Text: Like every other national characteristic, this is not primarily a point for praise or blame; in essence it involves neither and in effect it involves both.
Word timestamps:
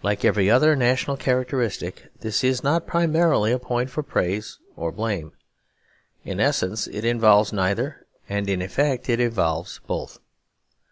Like 0.00 0.24
every 0.24 0.48
other 0.48 0.76
national 0.76 1.16
characteristic, 1.16 2.06
this 2.20 2.44
is 2.44 2.62
not 2.62 2.86
primarily 2.86 3.50
a 3.50 3.58
point 3.58 3.90
for 3.90 4.04
praise 4.04 4.60
or 4.76 4.92
blame; 4.92 5.32
in 6.22 6.38
essence 6.38 6.86
it 6.86 7.04
involves 7.04 7.52
neither 7.52 8.06
and 8.28 8.48
in 8.48 8.62
effect 8.62 9.08
it 9.10 9.18
involves 9.18 9.80
both. 9.84 10.20